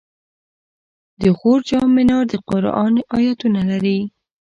د 1.21 1.23
غور 1.37 1.59
جام 1.69 1.87
منار 1.95 2.23
د 2.31 2.33
قرآن 2.49 2.93
آیتونه 3.19 3.59
لري 3.71 3.99